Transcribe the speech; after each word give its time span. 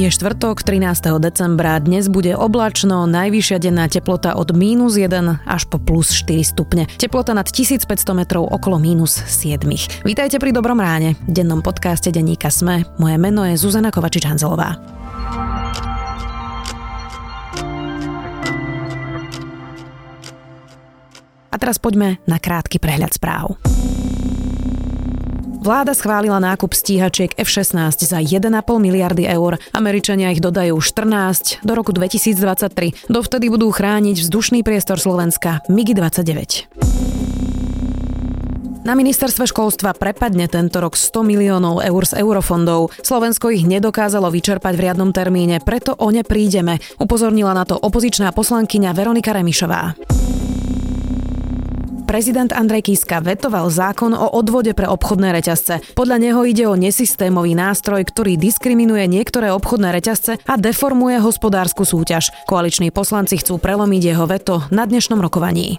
Je 0.00 0.08
štvrtok 0.08 0.64
13. 0.64 1.20
decembra, 1.20 1.76
dnes 1.76 2.08
bude 2.08 2.32
oblačno, 2.32 3.04
najvyššia 3.04 3.60
denná 3.60 3.84
teplota 3.84 4.32
od 4.32 4.48
mínus 4.56 4.96
1 4.96 5.44
až 5.44 5.68
po 5.68 5.76
plus 5.76 6.16
4 6.16 6.40
stupne. 6.40 6.88
Teplota 6.96 7.36
nad 7.36 7.44
1500 7.44 7.84
metrov 8.16 8.48
okolo 8.48 8.80
mínus 8.80 9.20
7. 9.28 9.60
Vítajte 10.00 10.40
pri 10.40 10.56
Dobrom 10.56 10.80
ráne, 10.80 11.20
v 11.28 11.36
dennom 11.36 11.60
podcaste 11.60 12.08
denníka 12.08 12.48
Sme. 12.48 12.88
Moje 12.96 13.20
meno 13.20 13.44
je 13.44 13.60
Zuzana 13.60 13.92
Kovačič-Hanzelová. 13.92 14.80
A 21.52 21.56
teraz 21.60 21.76
poďme 21.76 22.24
na 22.24 22.40
krátky 22.40 22.80
prehľad 22.80 23.12
správ. 23.12 23.60
Vláda 25.60 25.92
schválila 25.92 26.40
nákup 26.40 26.72
stíhačiek 26.72 27.36
F-16 27.36 27.92
za 27.92 28.16
1,5 28.16 28.48
miliardy 28.80 29.28
eur. 29.28 29.60
Američania 29.76 30.32
ich 30.32 30.40
dodajú 30.40 30.80
14 30.80 31.60
do 31.60 31.72
roku 31.76 31.92
2023. 31.92 33.12
Dovtedy 33.12 33.52
budú 33.52 33.68
chrániť 33.68 34.24
vzdušný 34.24 34.64
priestor 34.64 34.96
Slovenska 34.96 35.60
MiG-29. 35.68 36.64
Na 38.88 38.96
ministerstve 38.96 39.44
školstva 39.52 39.92
prepadne 39.92 40.48
tento 40.48 40.80
rok 40.80 40.96
100 40.96 41.28
miliónov 41.28 41.84
eur 41.84 42.02
z 42.08 42.24
eurofondov. 42.24 42.96
Slovensko 43.04 43.52
ich 43.52 43.68
nedokázalo 43.68 44.32
vyčerpať 44.32 44.72
v 44.72 44.82
riadnom 44.88 45.12
termíne, 45.12 45.60
preto 45.60 45.92
o 45.92 46.08
ne 46.08 46.24
prídeme, 46.24 46.80
upozornila 46.96 47.52
na 47.52 47.68
to 47.68 47.76
opozičná 47.76 48.32
poslankyňa 48.32 48.96
Veronika 48.96 49.36
Remišová 49.36 49.92
prezident 52.10 52.50
Andrej 52.50 52.90
Kiska 52.90 53.22
vetoval 53.22 53.70
zákon 53.70 54.10
o 54.18 54.34
odvode 54.34 54.74
pre 54.74 54.90
obchodné 54.90 55.30
reťazce. 55.30 55.94
Podľa 55.94 56.18
neho 56.18 56.42
ide 56.42 56.66
o 56.66 56.74
nesystémový 56.74 57.54
nástroj, 57.54 58.02
ktorý 58.02 58.34
diskriminuje 58.34 59.06
niektoré 59.06 59.54
obchodné 59.54 59.94
reťazce 59.94 60.42
a 60.42 60.54
deformuje 60.58 61.22
hospodárskú 61.22 61.86
súťaž. 61.86 62.34
Koaliční 62.50 62.90
poslanci 62.90 63.38
chcú 63.38 63.62
prelomiť 63.62 64.02
jeho 64.02 64.26
veto 64.26 64.66
na 64.74 64.90
dnešnom 64.90 65.22
rokovaní. 65.22 65.78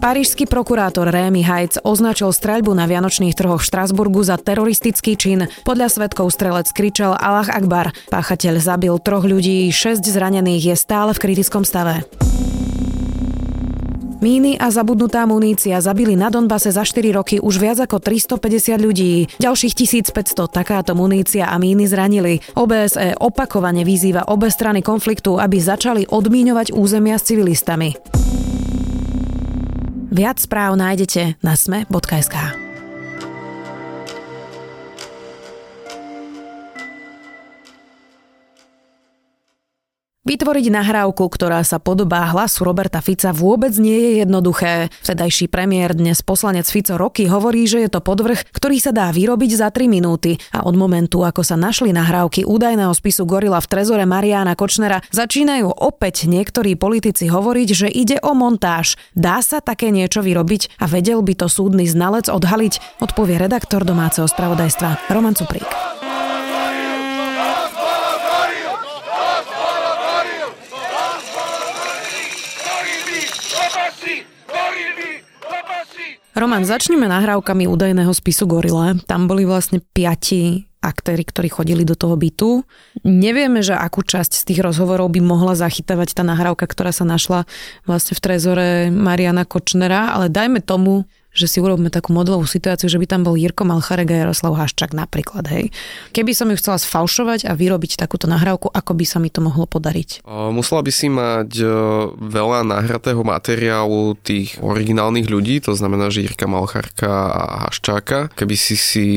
Parížský 0.00 0.48
prokurátor 0.48 1.12
Rémy 1.12 1.44
Hajc 1.44 1.84
označil 1.84 2.32
streľbu 2.32 2.72
na 2.72 2.88
Vianočných 2.88 3.36
trhoch 3.36 3.60
v 3.60 3.68
Štrasburgu 3.68 4.24
za 4.24 4.40
teroristický 4.40 5.20
čin. 5.20 5.44
Podľa 5.68 5.92
svetkov 5.92 6.32
strelec 6.32 6.72
kričal 6.72 7.12
Allah 7.20 7.52
Akbar. 7.52 7.92
Páchateľ 8.08 8.64
zabil 8.64 8.96
troch 8.96 9.28
ľudí, 9.28 9.68
šesť 9.68 10.08
zranených 10.08 10.72
je 10.72 10.76
stále 10.78 11.12
v 11.12 11.20
kritickom 11.20 11.68
stave. 11.68 12.06
Míny 14.16 14.56
a 14.56 14.72
zabudnutá 14.72 15.28
munícia 15.28 15.76
zabili 15.78 16.16
na 16.16 16.32
Donbase 16.32 16.72
za 16.72 16.88
4 16.88 17.12
roky 17.12 17.36
už 17.36 17.60
viac 17.60 17.78
ako 17.84 18.00
350 18.00 18.80
ľudí. 18.80 19.28
Ďalších 19.36 19.72
1500 20.10 20.48
takáto 20.48 20.96
munícia 20.96 21.46
a 21.46 21.56
míny 21.60 21.84
zranili. 21.84 22.40
OBSE 22.56 23.20
opakovane 23.20 23.84
vyzýva 23.84 24.26
obe 24.32 24.48
strany 24.48 24.80
konfliktu, 24.80 25.36
aby 25.36 25.60
začali 25.60 26.02
odmíňovať 26.08 26.72
územia 26.72 27.20
s 27.20 27.28
civilistami. 27.28 27.92
Viac 30.08 30.40
správ 30.40 30.80
nájdete 30.80 31.36
na 31.44 31.52
sme.sk. 31.52 32.65
Vytvoriť 40.26 40.74
nahrávku, 40.74 41.22
ktorá 41.30 41.62
sa 41.62 41.78
podobá 41.78 42.26
hlasu 42.34 42.66
Roberta 42.66 42.98
Fica 42.98 43.30
vôbec 43.30 43.70
nie 43.78 43.94
je 43.94 44.10
jednoduché. 44.26 44.90
Vtedajší 45.06 45.46
premiér 45.46 45.94
dnes 45.94 46.18
poslanec 46.18 46.66
Fico 46.66 46.98
roky 46.98 47.30
hovorí, 47.30 47.62
že 47.70 47.86
je 47.86 47.90
to 47.94 48.02
podvrh, 48.02 48.34
ktorý 48.50 48.82
sa 48.82 48.90
dá 48.90 49.06
vyrobiť 49.14 49.54
za 49.54 49.70
3 49.70 49.86
minúty 49.86 50.34
a 50.50 50.66
od 50.66 50.74
momentu, 50.74 51.22
ako 51.22 51.46
sa 51.46 51.54
našli 51.54 51.94
nahrávky 51.94 52.42
údajného 52.42 52.90
spisu 52.90 53.22
Gorila 53.22 53.62
v 53.62 53.70
trezore 53.70 54.02
Mariana 54.02 54.58
Kočnera, 54.58 54.98
začínajú 55.14 55.70
opäť 55.70 56.26
niektorí 56.26 56.74
politici 56.74 57.30
hovoriť, 57.30 57.68
že 57.70 57.86
ide 57.86 58.18
o 58.18 58.34
montáž. 58.34 58.98
Dá 59.14 59.38
sa 59.46 59.62
také 59.62 59.94
niečo 59.94 60.26
vyrobiť 60.26 60.82
a 60.82 60.90
vedel 60.90 61.22
by 61.22 61.38
to 61.38 61.46
súdny 61.46 61.86
znalec 61.86 62.26
odhaliť, 62.26 62.98
odpovie 62.98 63.38
redaktor 63.38 63.86
domáceho 63.86 64.26
spravodajstva 64.26 65.06
Roman 65.06 65.38
Cuprík. 65.38 65.85
Roman, 76.36 76.68
začneme 76.68 77.08
nahrávkami 77.08 77.64
údajného 77.64 78.12
spisu 78.12 78.44
Gorile. 78.44 79.00
Tam 79.08 79.24
boli 79.24 79.48
vlastne 79.48 79.80
piati 79.80 80.68
aktéry, 80.84 81.24
ktorí 81.24 81.48
chodili 81.48 81.80
do 81.88 81.96
toho 81.96 82.12
bytu. 82.12 82.60
Nevieme, 83.08 83.64
že 83.64 83.72
akú 83.72 84.04
časť 84.04 84.44
z 84.44 84.46
tých 84.52 84.60
rozhovorov 84.60 85.08
by 85.16 85.24
mohla 85.24 85.56
zachytávať 85.56 86.12
tá 86.12 86.20
nahrávka, 86.28 86.68
ktorá 86.68 86.92
sa 86.92 87.08
našla 87.08 87.48
vlastne 87.88 88.12
v 88.12 88.20
trezore 88.20 88.68
Mariana 88.92 89.48
Kočnera, 89.48 90.12
ale 90.12 90.28
dajme 90.28 90.60
tomu, 90.60 91.08
že 91.36 91.44
si 91.44 91.60
urobíme 91.60 91.92
takú 91.92 92.16
modelovú 92.16 92.48
situáciu, 92.48 92.88
že 92.88 92.96
by 92.96 93.04
tam 93.04 93.20
bol 93.28 93.36
Jirko 93.36 93.68
Malcharek 93.68 94.08
a 94.08 94.24
Jaroslav 94.24 94.56
Haščák 94.56 94.96
napríklad, 94.96 95.44
hej. 95.52 95.68
Keby 96.16 96.32
som 96.32 96.48
ju 96.48 96.56
chcela 96.56 96.80
sfalšovať 96.80 97.44
a 97.44 97.52
vyrobiť 97.52 98.00
takúto 98.00 98.24
nahrávku, 98.24 98.72
ako 98.72 98.96
by 98.96 99.04
sa 99.04 99.20
mi 99.20 99.28
to 99.28 99.44
mohlo 99.44 99.68
podariť? 99.68 100.24
Musela 100.26 100.80
by 100.80 100.92
si 100.94 101.12
mať 101.12 101.60
veľa 102.16 102.64
nahratého 102.64 103.20
materiálu 103.20 104.16
tých 104.24 104.56
originálnych 104.64 105.28
ľudí, 105.28 105.60
to 105.60 105.76
znamená, 105.76 106.08
že 106.08 106.24
Jirka 106.24 106.48
Malcharka 106.48 107.12
a 107.36 107.42
Haščáka. 107.68 108.32
Keby 108.32 108.56
si 108.56 108.80
si 108.80 109.08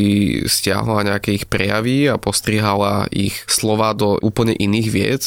stiahla 0.43 1.07
nejaké 1.07 1.39
ich 1.39 1.45
prejavy 1.47 2.11
a 2.11 2.19
postrihala 2.19 3.07
ich 3.15 3.47
slova 3.47 3.95
do 3.95 4.19
úplne 4.19 4.57
iných 4.57 4.89
viec, 4.91 5.23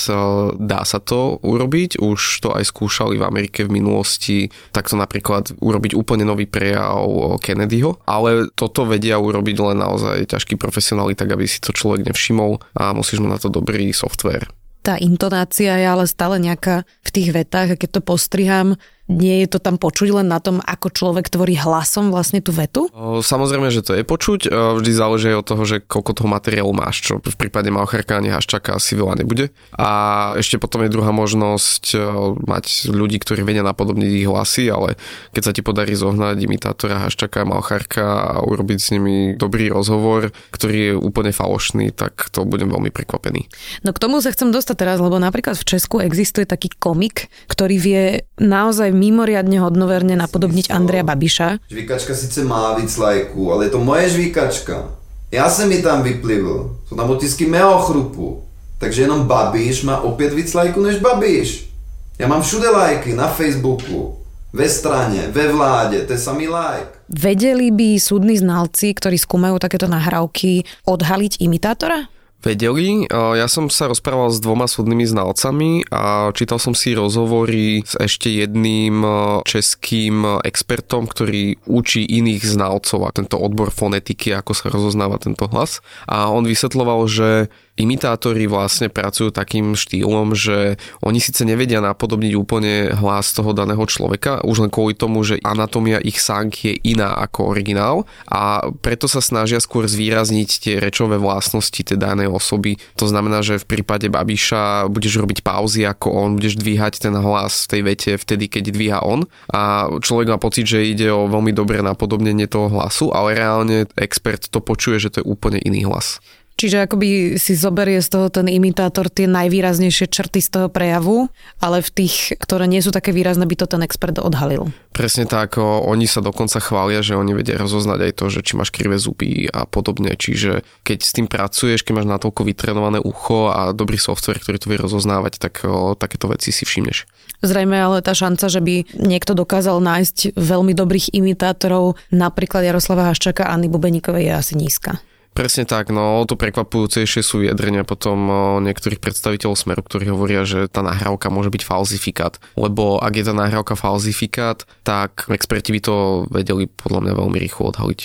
dá 0.60 0.84
sa 0.84 0.98
to 1.00 1.40
urobiť. 1.40 2.02
Už 2.02 2.42
to 2.42 2.52
aj 2.52 2.68
skúšali 2.68 3.16
v 3.16 3.24
Amerike 3.24 3.64
v 3.64 3.78
minulosti, 3.80 4.52
takto 4.74 4.98
napríklad 4.98 5.54
urobiť 5.62 5.94
úplne 5.94 6.26
nový 6.26 6.44
prejav 6.50 6.81
o 6.90 7.38
Kennedyho, 7.38 8.02
ale 8.02 8.50
toto 8.58 8.82
vedia 8.82 9.22
urobiť 9.22 9.56
len 9.62 9.78
naozaj 9.78 10.26
ťažkí 10.34 10.58
profesionáli, 10.58 11.14
tak 11.14 11.30
aby 11.30 11.46
si 11.46 11.62
to 11.62 11.70
človek 11.70 12.08
nevšimol 12.10 12.58
a 12.74 12.90
musíš 12.96 13.22
mať 13.22 13.30
na 13.30 13.38
to 13.38 13.48
dobrý 13.48 13.94
software. 13.94 14.50
Tá 14.82 14.98
intonácia 14.98 15.78
je 15.78 15.86
ale 15.86 16.10
stále 16.10 16.42
nejaká 16.42 16.82
v 17.06 17.10
tých 17.14 17.30
vetách 17.30 17.78
a 17.78 17.78
keď 17.78 17.98
to 17.98 18.02
postriham, 18.02 18.74
nie 19.10 19.42
je 19.42 19.48
to 19.50 19.58
tam 19.58 19.76
počuť 19.82 20.22
len 20.22 20.30
na 20.30 20.38
tom, 20.38 20.62
ako 20.62 20.94
človek 20.94 21.26
tvorí 21.26 21.58
hlasom 21.58 22.14
vlastne 22.14 22.38
tú 22.38 22.54
vetu? 22.54 22.86
Samozrejme, 23.20 23.68
že 23.68 23.82
to 23.82 23.98
je 23.98 24.06
počuť. 24.06 24.46
Vždy 24.48 24.92
záleží 24.94 25.28
od 25.34 25.42
toho, 25.42 25.66
že 25.66 25.82
koľko 25.82 26.22
toho 26.22 26.28
materiálu 26.30 26.70
máš, 26.70 27.02
čo 27.02 27.18
v 27.18 27.36
prípade 27.36 27.68
Malcharka 27.68 28.22
ani 28.22 28.30
Haščaka 28.30 28.78
asi 28.78 28.94
veľa 28.94 29.18
nebude. 29.18 29.50
A 29.74 29.90
ešte 30.38 30.56
potom 30.62 30.86
je 30.86 30.94
druhá 30.94 31.10
možnosť 31.10 31.98
mať 32.46 32.94
ľudí, 32.94 33.18
ktorí 33.18 33.42
vedia 33.42 33.66
napodobniť 33.66 34.10
ich 34.22 34.28
hlasy, 34.30 34.70
ale 34.70 34.94
keď 35.34 35.42
sa 35.44 35.52
ti 35.52 35.66
podarí 35.66 35.92
zohnať 35.98 36.38
imitátora 36.38 37.02
Haščaka 37.02 37.42
a 37.42 37.48
Malcharka 37.48 38.04
a 38.06 38.32
urobiť 38.46 38.78
s 38.78 38.88
nimi 38.94 39.34
dobrý 39.34 39.68
rozhovor, 39.68 40.30
ktorý 40.54 40.76
je 40.78 40.92
úplne 40.94 41.34
falošný, 41.34 41.90
tak 41.90 42.30
to 42.30 42.46
budem 42.46 42.70
veľmi 42.70 42.94
prekvapený. 42.94 43.50
No 43.82 43.90
k 43.90 43.98
tomu 43.98 44.22
sa 44.22 44.30
chcem 44.30 44.54
dostať 44.54 44.76
teraz, 44.78 44.98
lebo 45.02 45.18
napríklad 45.18 45.58
v 45.58 45.68
Česku 45.68 45.98
existuje 45.98 46.46
taký 46.46 46.70
komik, 46.72 47.28
ktorý 47.50 47.76
vie 47.76 48.02
naozaj 48.38 48.91
mimoriadne 48.92 49.58
hodnoverne 49.58 50.14
napodobniť 50.16 50.70
Andreja 50.70 51.02
Babiša. 51.02 51.68
Žvíkačka 51.68 52.14
sice 52.14 52.44
má 52.44 52.76
víc 52.78 52.96
lajků, 52.96 53.52
ale 53.52 53.64
je 53.66 53.70
to 53.70 53.80
moje 53.84 54.08
žvíkačka. 54.08 54.88
Já 55.32 55.50
jsem 55.50 55.68
mi 55.68 55.82
tam 55.82 56.02
vyplivil. 56.02 56.76
Jsou 56.88 56.96
tam 56.96 57.10
otisky 57.10 57.46
mého 57.46 57.78
chrupu. 57.78 58.42
Takže 58.78 59.02
jenom 59.02 59.26
Babiš 59.26 59.82
má 59.82 60.00
opět 60.00 60.32
víc 60.32 60.54
lajků 60.54 60.82
než 60.82 60.96
Babiš. 60.96 61.72
Já 62.18 62.28
mám 62.28 62.42
všude 62.42 62.68
lajky, 62.68 63.14
na 63.14 63.28
Facebooku, 63.28 64.16
ve 64.52 64.68
strane, 64.68 65.26
ve 65.32 65.52
vláde, 65.52 66.00
to 66.06 66.12
je 66.12 66.18
samý 66.18 66.48
like. 66.48 66.92
Vedeli 67.08 67.72
by 67.72 68.00
súdni 68.00 68.36
znalci, 68.36 68.92
ktorí 68.92 69.16
skúmajú 69.16 69.56
takéto 69.56 69.88
nahrávky, 69.88 70.64
odhaliť 70.84 71.40
imitátora? 71.40 72.08
Vedeli. 72.42 73.06
Ja 73.10 73.46
som 73.46 73.70
sa 73.70 73.86
rozprával 73.86 74.34
s 74.34 74.42
dvoma 74.42 74.66
súdnymi 74.66 75.06
znalcami 75.06 75.86
a 75.94 76.34
čítal 76.34 76.58
som 76.58 76.74
si 76.74 76.92
rozhovory 76.92 77.86
s 77.86 77.94
ešte 77.96 78.28
jedným 78.28 79.06
českým 79.46 80.42
expertom, 80.42 81.06
ktorý 81.06 81.62
učí 81.70 82.02
iných 82.02 82.42
znalcov 82.42 83.06
a 83.06 83.14
tento 83.14 83.38
odbor 83.38 83.70
fonetiky, 83.70 84.34
ako 84.34 84.52
sa 84.52 84.68
rozoznáva 84.68 85.22
tento 85.22 85.46
hlas. 85.48 85.80
A 86.10 86.28
on 86.28 86.42
vysvetloval, 86.42 87.06
že 87.06 87.48
imitátori 87.80 88.44
vlastne 88.44 88.92
pracujú 88.92 89.32
takým 89.32 89.72
štýlom, 89.72 90.36
že 90.36 90.76
oni 91.00 91.18
síce 91.18 91.42
nevedia 91.48 91.80
napodobniť 91.80 92.32
úplne 92.36 92.92
hlas 92.92 93.32
toho 93.32 93.56
daného 93.56 93.80
človeka, 93.88 94.44
už 94.44 94.68
len 94.68 94.70
kvôli 94.70 94.92
tomu, 94.92 95.24
že 95.24 95.40
anatómia 95.40 95.96
ich 96.04 96.20
sánk 96.20 96.52
je 96.68 96.74
iná 96.84 97.16
ako 97.16 97.56
originál 97.56 98.04
a 98.28 98.68
preto 98.84 99.08
sa 99.08 99.24
snažia 99.24 99.56
skôr 99.56 99.88
zvýrazniť 99.88 100.48
tie 100.60 100.74
rečové 100.76 101.16
vlastnosti 101.16 101.80
tej 101.80 101.96
danej 101.96 102.28
osoby. 102.28 102.76
To 103.00 103.08
znamená, 103.08 103.40
že 103.40 103.56
v 103.56 103.68
prípade 103.80 104.12
Babiša 104.12 104.92
budeš 104.92 105.24
robiť 105.24 105.40
pauzy 105.40 105.88
ako 105.88 106.12
on, 106.12 106.36
budeš 106.36 106.60
dvíhať 106.60 107.08
ten 107.08 107.16
hlas 107.16 107.64
v 107.64 107.70
tej 107.72 107.80
vete 107.88 108.10
vtedy, 108.20 108.52
keď 108.52 108.64
dvíha 108.68 109.00
on 109.00 109.24
a 109.48 109.88
človek 109.88 110.28
má 110.28 110.36
pocit, 110.36 110.68
že 110.68 110.84
ide 110.84 111.08
o 111.08 111.24
veľmi 111.24 111.56
dobré 111.56 111.80
napodobnenie 111.80 112.44
toho 112.46 112.68
hlasu, 112.68 113.08
ale 113.16 113.32
reálne 113.32 113.88
expert 113.96 114.52
to 114.52 114.60
počuje, 114.60 115.00
že 115.00 115.08
to 115.08 115.24
je 115.24 115.28
úplne 115.28 115.56
iný 115.64 115.88
hlas. 115.88 116.20
Čiže 116.62 116.86
akoby 116.86 117.42
si 117.42 117.58
zoberie 117.58 117.98
z 117.98 118.06
toho 118.06 118.30
ten 118.30 118.46
imitátor 118.46 119.10
tie 119.10 119.26
najvýraznejšie 119.26 120.06
črty 120.06 120.38
z 120.38 120.46
toho 120.46 120.68
prejavu, 120.70 121.26
ale 121.58 121.82
v 121.82 121.90
tých, 121.90 122.38
ktoré 122.38 122.70
nie 122.70 122.78
sú 122.78 122.94
také 122.94 123.10
výrazné, 123.10 123.50
by 123.50 123.58
to 123.58 123.66
ten 123.66 123.82
expert 123.82 124.22
odhalil. 124.22 124.70
Presne 124.94 125.26
tak, 125.26 125.58
oni 125.58 126.06
sa 126.06 126.22
dokonca 126.22 126.62
chvália, 126.62 127.02
že 127.02 127.18
oni 127.18 127.34
vedia 127.34 127.58
rozoznať 127.58 127.98
aj 128.06 128.12
to, 128.14 128.24
že 128.30 128.46
či 128.46 128.54
máš 128.54 128.70
krivé 128.70 128.94
zuby 128.94 129.50
a 129.50 129.66
podobne. 129.66 130.14
Čiže 130.14 130.62
keď 130.86 130.98
s 131.02 131.10
tým 131.10 131.26
pracuješ, 131.26 131.82
keď 131.82 131.98
máš 131.98 132.08
natoľko 132.14 132.46
vytrenované 132.46 133.02
ucho 133.02 133.50
a 133.50 133.74
dobrý 133.74 133.98
software, 133.98 134.38
ktorý 134.38 134.62
to 134.62 134.70
vie 134.70 134.78
rozoznávať, 134.78 135.42
tak 135.42 135.66
o, 135.66 135.98
takéto 135.98 136.30
veci 136.30 136.54
si 136.54 136.62
všimneš. 136.62 137.10
Zrejme 137.42 137.74
ale 137.74 138.06
tá 138.06 138.14
šanca, 138.14 138.46
že 138.46 138.62
by 138.62 139.02
niekto 139.02 139.34
dokázal 139.34 139.82
nájsť 139.82 140.38
veľmi 140.38 140.78
dobrých 140.78 141.10
imitátorov, 141.10 141.98
napríklad 142.14 142.62
Jaroslava 142.62 143.10
Haščaka 143.10 143.50
a 143.50 143.58
Anny 143.58 143.66
Bubeníkovej 143.66 144.30
je 144.30 144.32
asi 144.38 144.54
nízka. 144.54 145.02
Presne 145.32 145.64
tak, 145.64 145.88
no 145.88 146.20
to 146.28 146.36
prekvapujúcejšie 146.36 147.24
sú 147.24 147.40
vyjadrenia 147.40 147.88
potom 147.88 148.28
niektorých 148.60 149.00
predstaviteľov 149.00 149.56
Smeru, 149.56 149.80
ktorí 149.80 150.12
hovoria, 150.12 150.44
že 150.44 150.68
tá 150.68 150.84
nahrávka 150.84 151.32
môže 151.32 151.48
byť 151.48 151.62
falzifikát. 151.64 152.36
Lebo 152.52 153.00
ak 153.00 153.12
je 153.16 153.24
tá 153.24 153.32
nahrávka 153.32 153.72
falzifikát, 153.72 154.68
tak 154.84 155.24
experti 155.32 155.72
by 155.72 155.80
to 155.80 155.94
vedeli 156.28 156.68
podľa 156.68 157.00
mňa 157.08 157.12
veľmi 157.16 157.38
rýchlo 157.40 157.72
odhaliť. 157.72 158.00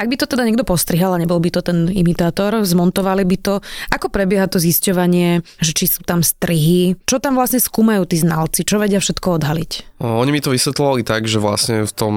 Ak 0.00 0.08
by 0.08 0.16
to 0.16 0.24
teda 0.24 0.48
niekto 0.48 0.64
postrihal 0.64 1.12
a 1.12 1.20
nebol 1.20 1.36
by 1.36 1.52
to 1.52 1.60
ten 1.60 1.92
imitátor, 1.92 2.64
zmontovali 2.64 3.28
by 3.28 3.36
to, 3.36 3.54
ako 3.92 4.08
prebieha 4.08 4.48
to 4.48 4.56
zisťovanie, 4.56 5.44
že 5.60 5.72
či 5.76 5.84
sú 5.84 6.00
tam 6.00 6.24
strihy, 6.24 6.96
čo 7.04 7.20
tam 7.20 7.36
vlastne 7.36 7.60
skúmajú 7.60 8.08
tí 8.08 8.16
znalci, 8.16 8.64
čo 8.64 8.80
vedia 8.80 9.04
všetko 9.04 9.36
odhaliť? 9.36 10.00
Oni 10.00 10.32
mi 10.32 10.40
to 10.40 10.56
vysvetľovali 10.56 11.04
tak, 11.04 11.28
že 11.28 11.36
vlastne 11.36 11.84
v 11.84 11.92
tom 11.92 12.14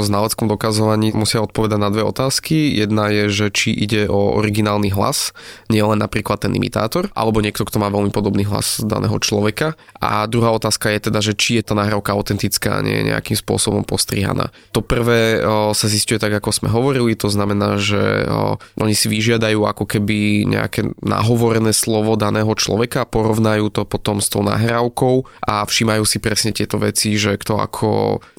znaleckom 0.00 0.48
dokazovaní 0.48 1.12
musia 1.12 1.44
odpovedať 1.44 1.76
na 1.76 1.92
dve 1.92 2.08
otázky. 2.08 2.72
Jedna 2.72 3.12
je, 3.12 3.28
že 3.28 3.46
či 3.52 3.76
ide 3.76 3.97
ide 3.98 4.06
o 4.06 4.38
originálny 4.38 4.94
hlas, 4.94 5.34
nie 5.66 5.82
len 5.82 5.98
napríklad 5.98 6.38
ten 6.46 6.54
imitátor, 6.54 7.10
alebo 7.18 7.42
niekto, 7.42 7.66
kto 7.66 7.82
má 7.82 7.90
veľmi 7.90 8.14
podobný 8.14 8.46
hlas 8.46 8.78
daného 8.78 9.18
človeka. 9.18 9.74
A 9.98 10.30
druhá 10.30 10.54
otázka 10.54 10.94
je 10.94 11.10
teda, 11.10 11.18
že 11.18 11.34
či 11.34 11.58
je 11.58 11.66
tá 11.66 11.74
nahrávka 11.74 12.14
autentická, 12.14 12.78
nie 12.86 13.02
je 13.02 13.08
nejakým 13.10 13.34
spôsobom 13.34 13.82
postrihaná. 13.82 14.54
To 14.70 14.80
prvé 14.84 15.42
o, 15.42 15.74
sa 15.74 15.90
zistuje 15.90 16.22
tak, 16.22 16.38
ako 16.38 16.54
sme 16.54 16.68
hovorili, 16.70 17.18
to 17.18 17.26
znamená, 17.26 17.74
že 17.82 18.28
o, 18.30 18.62
oni 18.78 18.94
si 18.94 19.10
vyžiadajú 19.10 19.66
ako 19.66 19.84
keby 19.90 20.46
nejaké 20.46 20.86
nahovorené 21.02 21.74
slovo 21.74 22.14
daného 22.14 22.50
človeka, 22.54 23.08
porovnajú 23.08 23.74
to 23.74 23.82
potom 23.82 24.22
s 24.22 24.30
tou 24.30 24.46
nahrávkou 24.46 25.26
a 25.42 25.66
všímajú 25.66 26.04
si 26.06 26.22
presne 26.22 26.54
tieto 26.54 26.78
veci, 26.78 27.18
že 27.18 27.34
kto 27.34 27.58
ako 27.58 27.88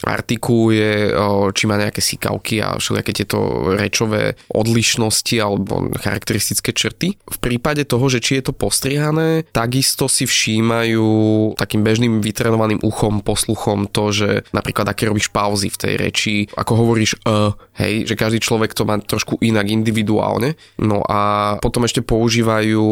artikuluje, 0.07 1.11
o, 1.11 1.51
či 1.51 1.67
má 1.67 1.75
nejaké 1.75 2.00
sikavky 2.00 2.63
a 2.63 2.79
všelijaké 2.79 3.11
tieto 3.11 3.39
rečové 3.75 4.39
odlišnosti 4.53 5.35
alebo 5.49 5.89
charakteristické 5.97 6.69
črty. 6.69 7.17
V 7.17 7.37
prípade 7.41 7.83
toho, 7.89 8.05
že 8.07 8.21
či 8.21 8.37
je 8.37 8.49
to 8.49 8.53
postrihané, 8.53 9.49
takisto 9.49 10.05
si 10.05 10.29
všímajú 10.29 11.09
takým 11.57 11.81
bežným 11.81 12.21
vytrenovaným 12.21 12.85
uchom, 12.85 13.25
posluchom 13.25 13.89
to, 13.89 14.13
že 14.13 14.29
napríklad 14.53 14.85
aké 14.93 15.09
robíš 15.09 15.33
pauzy 15.33 15.73
v 15.73 15.79
tej 15.81 15.93
reči, 15.97 16.35
ako 16.53 16.71
hovoríš 16.85 17.17
uh, 17.25 17.57
hej, 17.79 18.03
že 18.03 18.19
každý 18.19 18.43
človek 18.43 18.75
to 18.75 18.83
má 18.83 18.99
trošku 18.99 19.39
inak 19.39 19.71
individuálne. 19.71 20.59
No 20.75 20.99
a 21.07 21.55
potom 21.63 21.87
ešte 21.87 22.03
používajú 22.03 22.83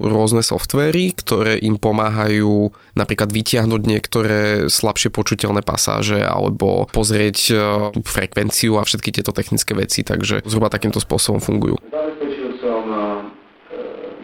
rôzne 0.00 0.40
softvery, 0.40 1.12
ktoré 1.12 1.60
im 1.60 1.76
pomáhajú 1.76 2.72
napríklad 2.96 3.28
vytiahnuť 3.28 3.82
niektoré 3.84 4.40
slabšie 4.72 5.12
počuteľné 5.12 5.60
pasáže 5.60 6.24
alebo 6.24 6.88
pozrieť 6.88 7.38
e, 7.52 7.54
frekvenciu 8.00 8.80
a 8.80 8.86
všetky 8.88 9.12
tieto 9.12 9.36
technické 9.36 9.76
veci, 9.76 10.00
takže 10.00 10.40
zhruba 10.48 10.72
takýmto 10.72 10.98
spôsobom 10.98 11.38
fungujú. 11.38 11.76
Zabezpečil 11.92 12.56
som 12.64 12.82
e, 12.88 13.00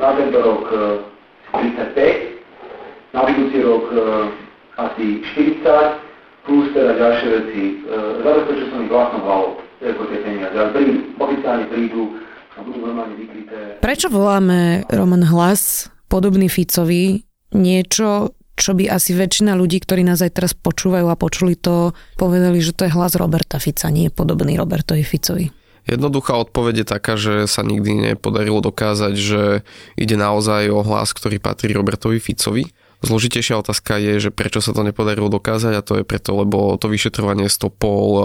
na 0.00 0.08
tento 0.16 0.38
rok 0.40 0.64
35, 1.52 1.92
e, 1.92 2.12
na 3.12 3.20
budúci 3.28 3.58
rok 3.60 3.84
asi 4.76 5.24
40, 5.36 6.44
plus 6.44 6.68
teda 6.72 6.92
ďalšie 7.00 7.28
veci. 7.32 7.62
Zabezpečil 8.20 8.66
som 8.70 8.80
ich 8.84 8.92
vlastnou 8.92 9.20
hlavou, 9.24 9.65
ako 9.82 10.02
tie 10.08 10.18
peniaze. 10.24 10.56
A 10.56 10.66
prídu, 10.72 11.12
oficiálne 11.20 11.66
prídu 11.68 12.02
a 12.56 12.58
budú 12.64 12.78
normálne 12.80 13.14
vykryté. 13.16 13.80
Prečo 13.84 14.08
voláme 14.08 14.88
Roman 14.88 15.24
Hlas 15.28 15.92
podobný 16.08 16.48
Ficovi 16.48 17.26
niečo, 17.52 18.36
čo 18.56 18.72
by 18.72 18.88
asi 18.88 19.12
väčšina 19.12 19.52
ľudí, 19.52 19.84
ktorí 19.84 20.00
nás 20.02 20.24
aj 20.24 20.32
teraz 20.40 20.52
počúvajú 20.56 21.12
a 21.12 21.20
počuli 21.20 21.54
to, 21.54 21.92
povedali, 22.16 22.58
že 22.64 22.72
to 22.72 22.88
je 22.88 22.94
hlas 22.96 23.12
Roberta 23.14 23.60
Fica, 23.60 23.92
nie 23.92 24.08
je 24.08 24.16
podobný 24.16 24.56
Robertovi 24.56 25.04
Ficovi. 25.04 25.52
Jednoduchá 25.86 26.34
odpoveď 26.34 26.82
je 26.82 26.86
taká, 26.86 27.14
že 27.14 27.46
sa 27.46 27.62
nikdy 27.62 28.10
nepodarilo 28.10 28.58
dokázať, 28.58 29.14
že 29.14 29.62
ide 29.94 30.18
naozaj 30.18 30.66
o 30.74 30.82
hlas, 30.82 31.14
ktorý 31.14 31.38
patrí 31.38 31.70
Robertovi 31.78 32.18
Ficovi. 32.18 32.74
Zložitejšia 33.04 33.60
otázka 33.60 34.00
je, 34.00 34.28
že 34.28 34.30
prečo 34.32 34.64
sa 34.64 34.72
to 34.72 34.80
nepodarilo 34.80 35.28
dokázať 35.28 35.72
a 35.76 35.84
to 35.84 36.00
je 36.00 36.04
preto, 36.08 36.32
lebo 36.36 36.80
to 36.80 36.88
vyšetrovanie 36.88 37.50
stopol 37.50 38.22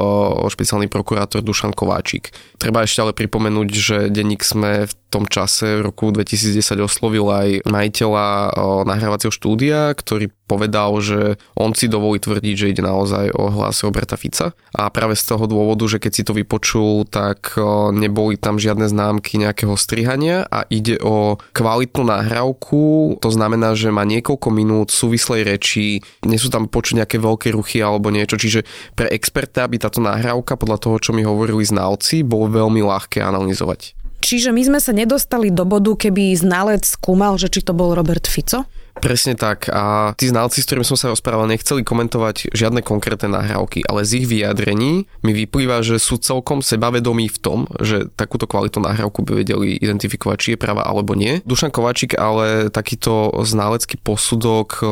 špeciálny 0.47 0.87
prokurátor 0.87 1.43
Dušan 1.43 1.75
Kováčik. 1.75 2.31
Treba 2.55 2.87
ešte 2.87 3.03
ale 3.03 3.11
pripomenúť, 3.11 3.69
že 3.73 3.97
denník 4.07 4.41
sme 4.41 4.87
v 4.87 4.93
tom 5.11 5.27
čase 5.27 5.83
v 5.83 5.91
roku 5.91 6.07
2010 6.15 6.63
oslovil 6.87 7.27
aj 7.27 7.67
majiteľa 7.67 8.55
nahrávacieho 8.87 9.33
štúdia, 9.35 9.91
ktorý 9.91 10.31
povedal, 10.47 10.95
že 11.03 11.35
on 11.55 11.75
si 11.75 11.91
dovolí 11.91 12.19
tvrdiť, 12.23 12.55
že 12.55 12.71
ide 12.71 12.83
naozaj 12.83 13.35
o 13.35 13.51
hlas 13.51 13.83
Roberta 13.83 14.15
Fica. 14.15 14.55
A 14.71 14.87
práve 14.87 15.19
z 15.19 15.23
toho 15.27 15.47
dôvodu, 15.51 15.83
že 15.87 15.99
keď 15.99 16.11
si 16.11 16.23
to 16.23 16.31
vypočul, 16.31 17.03
tak 17.07 17.55
neboli 17.91 18.39
tam 18.39 18.55
žiadne 18.55 18.87
známky 18.87 19.35
nejakého 19.35 19.75
strihania 19.75 20.47
a 20.47 20.63
ide 20.71 20.95
o 21.03 21.39
kvalitnú 21.51 22.07
nahrávku. 22.07 23.15
To 23.19 23.29
znamená, 23.31 23.75
že 23.75 23.91
má 23.91 24.07
niekoľko 24.07 24.47
minút 24.61 24.93
súvislej 24.93 25.41
reči, 25.41 25.97
nie 26.29 26.37
sú 26.37 26.53
tam 26.53 26.69
počuť 26.69 27.01
nejaké 27.01 27.17
veľké 27.17 27.49
ruchy 27.57 27.81
alebo 27.81 28.13
niečo. 28.13 28.37
Čiže 28.37 28.61
pre 28.93 29.09
experta 29.09 29.65
by 29.65 29.81
táto 29.81 29.97
nahrávka, 29.97 30.53
podľa 30.53 30.77
toho, 30.77 31.01
čo 31.01 31.11
mi 31.17 31.25
hovorili 31.25 31.65
znalci, 31.65 32.21
bolo 32.21 32.45
veľmi 32.53 32.85
ľahké 32.85 33.25
analyzovať. 33.25 33.97
Čiže 34.21 34.53
my 34.53 34.61
sme 34.61 34.79
sa 34.79 34.93
nedostali 34.93 35.49
do 35.49 35.65
bodu, 35.65 35.97
keby 35.97 36.37
znalec 36.37 36.85
skúmal, 36.85 37.41
že 37.41 37.49
či 37.49 37.65
to 37.65 37.73
bol 37.73 37.97
Robert 37.97 38.29
Fico? 38.29 38.69
Presne 38.99 39.39
tak. 39.39 39.71
A 39.71 40.11
tí 40.19 40.27
znalci, 40.27 40.59
s 40.59 40.67
ktorými 40.67 40.83
som 40.83 40.99
sa 40.99 41.07
rozprával, 41.07 41.47
nechceli 41.47 41.85
komentovať 41.85 42.51
žiadne 42.51 42.83
konkrétne 42.83 43.31
nahrávky, 43.31 43.87
ale 43.87 44.03
z 44.03 44.23
ich 44.23 44.25
vyjadrení 44.27 45.07
mi 45.23 45.31
vyplýva, 45.31 45.79
že 45.79 45.95
sú 45.95 46.19
celkom 46.19 46.59
sebavedomí 46.59 47.31
v 47.31 47.39
tom, 47.39 47.59
že 47.79 48.11
takúto 48.13 48.45
kvalitu 48.45 48.83
nahrávku 48.83 49.23
by 49.23 49.41
vedeli 49.41 49.79
identifikovať, 49.79 50.37
či 50.37 50.49
je 50.53 50.59
práva 50.59 50.83
alebo 50.83 51.15
nie. 51.15 51.39
Dušan 51.47 51.71
Kovačík 51.71 52.19
ale 52.19 52.67
takýto 52.67 53.31
znalecký 53.41 53.95
posudok, 54.01 54.83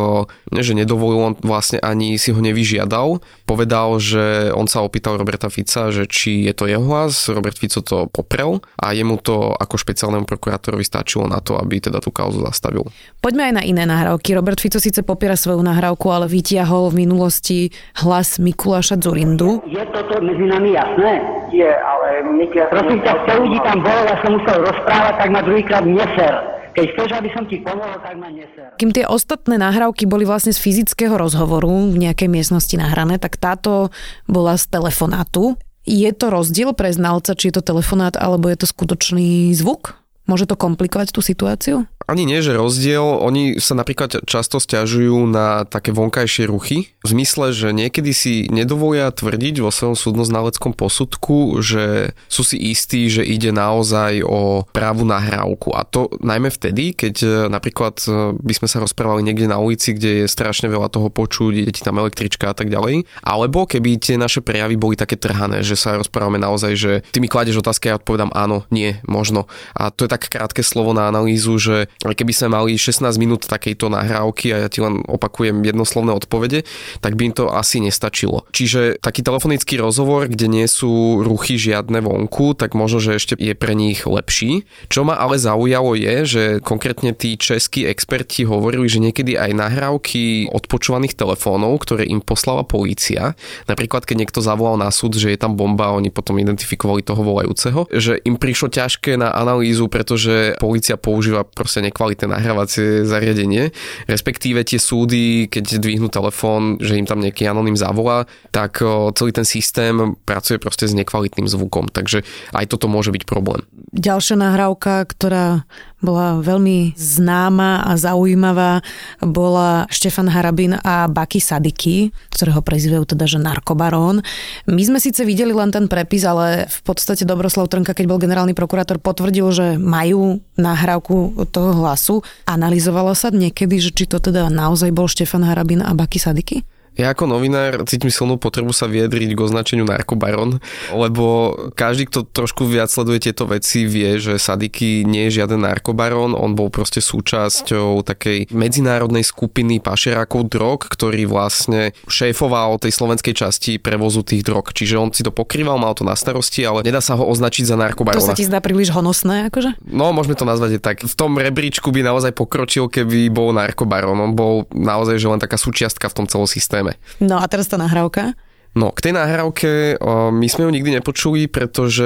nie 0.55 0.63
že 0.63 0.77
nedovolil, 0.77 1.33
on 1.33 1.35
vlastne 1.43 1.81
ani 1.83 2.15
si 2.15 2.31
ho 2.31 2.39
nevyžiadal. 2.39 3.19
Povedal, 3.43 4.00
že 4.00 4.53
on 4.55 4.69
sa 4.71 4.85
opýtal 4.85 5.19
Roberta 5.19 5.51
Fica, 5.51 5.89
že 5.89 6.05
či 6.07 6.45
je 6.47 6.53
to 6.55 6.69
jeho 6.69 6.85
hlas, 6.85 7.27
Robert 7.27 7.57
Fico 7.57 7.81
to 7.83 8.07
poprel 8.07 8.62
a 8.77 8.93
jemu 8.93 9.17
to 9.19 9.51
ako 9.57 9.75
špeciálnemu 9.75 10.29
prokurátorovi 10.29 10.85
stačilo 10.85 11.25
na 11.25 11.41
to, 11.41 11.57
aby 11.57 11.81
teda 11.81 12.00
tú 12.00 12.13
kauzu 12.13 12.45
zastavil. 12.45 12.88
Poďme 13.19 13.51
aj 13.51 13.53
na 13.59 13.63
iné 13.65 13.83
nahrávky. 13.89 14.38
Robert 14.38 14.62
Fico 14.62 14.77
síce 14.77 15.01
popiera 15.01 15.34
svoju 15.34 15.65
nahrávku, 15.65 16.05
ale 16.13 16.29
vytiahol 16.29 16.93
v 16.93 17.10
minulosti 17.10 17.74
hlas 18.05 18.38
Mikuláša 18.38 19.01
Zurindu. 19.01 19.65
Je 19.65 19.81
toto 19.89 20.22
medzi 20.22 20.46
nami 20.46 20.77
jasné? 20.77 21.25
Je, 21.50 21.65
ale 21.65 22.29
Mikuláš... 22.38 22.69
Prosím 22.69 23.01
ťa, 23.01 23.12
100 23.25 23.41
ľudí 23.41 23.60
tam 23.65 23.77
bolo, 23.81 24.01
ja 24.05 24.15
som 24.22 24.31
musel 24.38 24.58
rozprávať, 24.62 25.13
tak 25.17 25.29
ma 25.34 25.41
druhýkrát 25.41 25.84
neser. 25.89 26.34
Keď 26.69 26.86
chceš, 26.96 27.10
aby 27.17 27.29
som 27.34 27.43
ti 27.50 27.58
pomohol, 27.65 27.98
tak 28.00 28.15
ma 28.15 28.29
neser. 28.29 28.77
Kým 28.77 28.93
tie 28.93 29.03
ostatné 29.10 29.58
nahrávky 29.58 30.05
boli 30.05 30.24
vlastne 30.24 30.53
z 30.53 30.62
fyzického 30.62 31.17
rozhovoru 31.17 31.89
v 31.89 31.98
nejakej 31.98 32.29
miestnosti 32.29 32.72
nahrané, 32.77 33.17
tak 33.17 33.41
táto 33.41 33.89
bola 34.29 34.53
z 34.55 34.69
telefonátu. 34.69 35.58
Je 35.89 36.08
to 36.13 36.29
rozdiel 36.29 36.77
pre 36.77 36.93
znalca, 36.93 37.34
či 37.34 37.50
je 37.50 37.60
to 37.60 37.65
telefonát, 37.65 38.13
alebo 38.13 38.46
je 38.48 38.62
to 38.62 38.67
skutočný 38.69 39.50
zvuk? 39.58 39.98
Môže 40.29 40.46
to 40.46 40.53
komplikovať 40.53 41.10
tú 41.10 41.25
situáciu? 41.25 41.89
Ani 42.09 42.25
nie, 42.25 42.41
že 42.41 42.57
rozdiel. 42.57 43.05
Oni 43.21 43.61
sa 43.61 43.77
napríklad 43.77 44.25
často 44.25 44.57
stiažujú 44.57 45.29
na 45.29 45.69
také 45.69 45.93
vonkajšie 45.93 46.49
ruchy. 46.49 46.89
V 47.05 47.07
zmysle, 47.07 47.53
že 47.53 47.69
niekedy 47.69 48.11
si 48.17 48.33
nedovolia 48.49 49.13
tvrdiť 49.13 49.61
vo 49.61 49.69
svojom 49.69 49.93
súdnoznaleckom 49.93 50.73
posudku, 50.73 51.61
že 51.61 52.17
sú 52.25 52.41
si 52.41 52.57
istí, 52.57 53.13
že 53.13 53.21
ide 53.21 53.53
naozaj 53.53 54.25
o 54.25 54.65
právu 54.73 55.05
nahrávku. 55.05 55.77
A 55.77 55.85
to 55.85 56.09
najmä 56.17 56.49
vtedy, 56.49 56.97
keď 56.97 57.15
e, 57.21 57.29
napríklad 57.53 58.01
e, 58.09 58.33
by 58.33 58.53
sme 58.57 58.67
sa 58.67 58.81
rozprávali 58.81 59.21
niekde 59.21 59.45
na 59.45 59.61
ulici, 59.61 59.93
kde 59.93 60.25
je 60.25 60.33
strašne 60.33 60.65
veľa 60.65 60.89
toho 60.89 61.13
počuť, 61.13 61.53
ide 61.61 61.71
ti 61.71 61.85
tam 61.85 62.01
električka 62.01 62.49
a 62.51 62.55
tak 62.57 62.73
ďalej. 62.73 63.05
Alebo 63.21 63.69
keby 63.69 64.01
tie 64.01 64.17
naše 64.17 64.41
prejavy 64.41 64.81
boli 64.81 64.97
také 64.97 65.13
trhané, 65.13 65.61
že 65.61 65.77
sa 65.77 65.93
rozprávame 65.93 66.41
naozaj, 66.41 66.73
že 66.73 66.91
ty 67.13 67.21
mi 67.21 67.29
kladeš 67.29 67.61
otázky 67.61 67.87
a 67.87 67.95
ja 67.95 67.99
odpovedám 68.01 68.33
áno, 68.33 68.65
nie, 68.73 68.97
možno. 69.05 69.45
A 69.77 69.93
to 69.93 70.09
je 70.09 70.09
tak 70.09 70.25
krátke 70.25 70.65
slovo 70.65 70.97
na 70.97 71.05
analýzu, 71.11 71.59
že 71.61 71.91
keby 72.00 72.32
sme 72.32 72.48
mali 72.56 72.79
16 72.79 73.20
minút 73.20 73.44
takejto 73.44 73.91
nahrávky 73.91 74.56
a 74.56 74.63
ja 74.63 74.70
ti 74.72 74.79
len 74.79 75.03
opakujem 75.03 75.60
jednoslovné 75.68 76.15
odpovede, 76.15 76.63
tak 77.03 77.20
by 77.20 77.32
im 77.32 77.36
to 77.36 77.51
asi 77.51 77.84
nestačilo. 77.84 78.48
Čiže 78.56 79.03
taký 79.03 79.20
telefonický 79.20 79.75
rozhovor, 79.84 80.32
kde 80.32 80.48
nie 80.48 80.68
sú 80.72 81.20
ruchy 81.20 81.60
žiadne 81.60 82.00
vonku, 82.00 82.56
tak 82.56 82.72
možno, 82.72 83.03
že 83.03 83.20
ešte 83.20 83.34
je 83.36 83.51
pre 83.51 83.75
nich 83.75 84.08
lepší. 84.08 84.63
Čo 84.88 85.03
ma 85.03 85.20
ale 85.20 85.36
zaujalo 85.36 86.00
je, 86.00 86.15
že 86.24 86.44
konkrétne 86.63 87.12
tí 87.12 87.36
českí 87.36 87.84
experti 87.84 88.48
hovorili, 88.48 88.88
že 88.88 89.03
niekedy 89.03 89.36
aj 89.36 89.51
nahrávky 89.51 90.48
odpočúvaných 90.56 91.20
telefónov, 91.20 91.84
ktoré 91.84 92.08
im 92.08 92.24
poslala 92.24 92.63
polícia, 92.63 93.36
napríklad 93.68 94.08
keď 94.08 94.15
niekto 94.24 94.39
zavolal 94.39 94.79
na 94.79 94.88
súd, 94.88 95.20
že 95.20 95.36
je 95.36 95.39
tam 95.39 95.60
bomba 95.60 95.91
a 95.91 95.98
oni 96.00 96.08
potom 96.08 96.39
identifikovali 96.39 97.03
toho 97.03 97.20
volajúceho, 97.20 97.91
že 97.91 98.24
im 98.24 98.39
prišlo 98.39 98.72
ťažké 98.72 99.20
na 99.20 99.36
analýzu, 99.36 99.91
pretože 99.91 100.56
policia 100.62 100.96
používa 100.96 101.44
proste 101.44 101.88
nekvalitné 101.89 102.29
nahrávacie 102.29 103.03
zariadenie, 103.03 103.74
respektíve 104.05 104.62
tie 104.63 104.77
súdy, 104.77 105.50
keď 105.50 105.81
dvihnú 105.81 106.08
telefón, 106.08 106.77
že 106.77 106.96
im 106.96 107.10
tam 107.10 107.19
nejaký 107.19 107.50
anonym 107.50 107.75
zavolá, 107.75 108.29
tak 108.53 108.79
celý 109.17 109.34
ten 109.34 109.43
systém 109.43 110.15
pracuje 110.24 110.62
proste 110.62 110.86
s 110.86 110.93
nekvalitným 110.93 111.50
zvukom, 111.50 111.89
takže 111.89 112.22
aj 112.53 112.65
toto 112.69 112.86
môže 112.86 113.10
byť 113.10 113.24
problém. 113.25 113.65
Ďalšia 113.89 114.38
nahrávka, 114.38 115.03
ktorá 115.10 115.65
bola 116.00 116.39
veľmi 116.39 116.96
známa 116.96 117.84
a 117.84 118.00
zaujímavá, 118.00 118.79
bola 119.19 119.84
Štefan 119.91 120.31
Harabin 120.31 120.79
a 120.79 121.12
Baki 121.12 121.43
Sadiky, 121.43 122.15
ktorého 122.31 122.63
prezývajú 122.63 123.03
teda, 123.03 123.27
že 123.27 123.36
narkobarón. 123.36 124.24
My 124.63 124.81
sme 124.86 125.03
síce 125.03 125.27
videli 125.27 125.51
len 125.51 125.75
ten 125.75 125.91
prepis, 125.91 126.24
ale 126.24 126.72
v 126.72 126.79
podstate 126.88 127.27
Dobroslav 127.27 127.67
Trnka, 127.67 127.91
keď 127.91 128.05
bol 128.08 128.22
generálny 128.22 128.55
prokurátor, 128.55 129.03
potvrdil, 129.03 129.51
že 129.51 129.67
majú 129.75 130.39
nahrávku 130.55 131.36
toho 131.51 131.78
hlasu. 131.79 132.21
Analizovalo 132.45 133.15
sa 133.15 133.31
niekedy, 133.31 133.79
že 133.79 133.95
či 133.95 134.03
to 134.05 134.19
teda 134.19 134.51
naozaj 134.51 134.91
bol 134.91 135.07
Štefan 135.07 135.48
Harabin 135.48 135.79
a 135.79 135.95
Baki 135.95 136.19
Sadiky? 136.19 136.62
Ja 137.00 137.15
ako 137.15 137.32
novinár 137.32 137.88
cítim 137.88 138.12
silnú 138.12 138.36
potrebu 138.36 138.75
sa 138.75 138.84
vyjadriť 138.84 139.32
k 139.32 139.39
označeniu 139.39 139.88
narkobaron, 139.88 140.60
lebo 140.91 141.56
každý, 141.72 142.12
kto 142.12 142.27
trošku 142.27 142.68
viac 142.68 142.91
sleduje 142.91 143.32
tieto 143.32 143.48
veci, 143.48 143.88
vie, 143.88 144.20
že 144.20 144.36
Sadiky 144.36 145.08
nie 145.08 145.32
je 145.32 145.39
žiaden 145.39 145.63
narkobaron, 145.63 146.36
on 146.36 146.60
bol 146.60 146.68
proste 146.68 147.00
súčasťou 147.00 148.03
takej 148.03 148.51
medzinárodnej 148.51 149.24
skupiny 149.24 149.79
pašerákov 149.79 150.51
drog, 150.51 150.91
ktorý 150.91 151.24
vlastne 151.24 151.96
šéfoval 152.12 152.84
tej 152.84 152.91
slovenskej 152.91 153.32
časti 153.32 153.79
prevozu 153.79 154.20
tých 154.20 154.44
drog. 154.44 154.75
Čiže 154.75 155.00
on 155.00 155.15
si 155.15 155.24
to 155.24 155.32
pokrýval, 155.32 155.79
mal 155.79 155.96
to 155.96 156.03
na 156.03 156.20
starosti, 156.20 156.68
ale 156.68 156.84
nedá 156.84 157.00
sa 157.00 157.15
ho 157.15 157.24
označiť 157.24 157.63
za 157.63 157.79
narkobarona. 157.79 158.20
To 158.20 158.27
sa 158.27 158.36
ti 158.36 158.44
zdá 158.44 158.60
príliš 158.60 158.91
honosné, 158.91 159.48
akože? 159.48 159.79
No, 159.88 160.12
môžeme 160.12 160.36
to 160.36 160.44
nazvať 160.44 160.84
tak. 160.84 161.08
V 161.08 161.15
tom 161.15 161.39
rebríčku 161.39 161.96
by 161.96 162.03
naozaj 162.03 162.36
pokročil, 162.36 162.91
keby 162.91 163.32
bol 163.32 163.56
narkobaron. 163.56 164.20
On 164.20 164.36
bol 164.36 164.68
naozaj 164.75 165.15
že 165.15 165.32
len 165.32 165.39
taká 165.39 165.56
súčiastka 165.56 166.12
v 166.12 166.18
tom 166.20 166.25
celom 166.27 166.44
systéme 166.44 166.88
samozrejme. 166.98 167.25
No 167.25 167.36
a 167.38 167.46
teraz 167.46 167.67
tá 167.69 167.77
nahrávka? 167.77 168.34
No, 168.77 168.93
k 168.93 169.10
tej 169.10 169.17
nahrávke 169.17 169.98
my 170.29 170.46
sme 170.46 170.69
ju 170.69 170.72
nikdy 170.72 171.01
nepočuli, 171.01 171.50
pretože 171.50 172.05